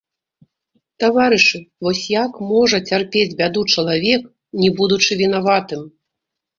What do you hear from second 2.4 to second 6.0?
можа цярпець бяду чалавек, не будучы вінаватым.